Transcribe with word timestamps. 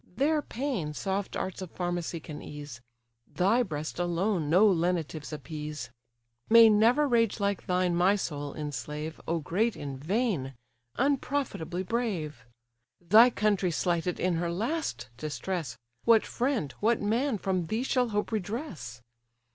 Their 0.17 0.41
pain 0.41 0.95
soft 0.95 1.35
arts 1.37 1.61
of 1.61 1.69
pharmacy 1.69 2.19
can 2.19 2.41
ease, 2.41 2.81
Thy 3.27 3.61
breast 3.61 3.99
alone 3.99 4.49
no 4.49 4.65
lenitives 4.67 5.31
appease. 5.31 5.91
May 6.49 6.69
never 6.71 7.07
rage 7.07 7.39
like 7.39 7.67
thine 7.67 7.95
my 7.95 8.15
soul 8.15 8.51
enslave, 8.55 9.21
O 9.27 9.37
great 9.37 9.75
in 9.75 9.99
vain! 9.99 10.55
unprofitably 10.95 11.83
brave! 11.83 12.43
Thy 12.99 13.29
country 13.29 13.69
slighted 13.69 14.19
in 14.19 14.37
her 14.37 14.51
last 14.51 15.07
distress, 15.17 15.77
What 16.05 16.25
friend, 16.25 16.71
what 16.79 16.99
man, 16.99 17.37
from 17.37 17.67
thee 17.67 17.83
shall 17.83 18.09
hope 18.09 18.31
redress? 18.31 19.03